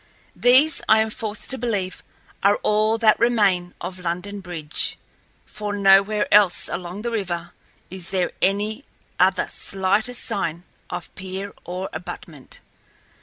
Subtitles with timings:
[0.35, 2.03] These, I am forced to believe,
[2.41, 4.97] are all that remain of London Bridge,
[5.45, 7.51] for nowhere else along the river
[7.91, 8.83] is there any
[9.19, 12.61] other slightest sign of pier or abutment.